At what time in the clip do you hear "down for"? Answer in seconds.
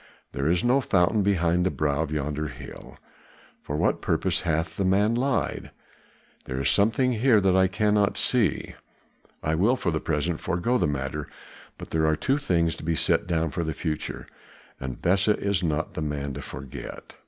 13.27-13.63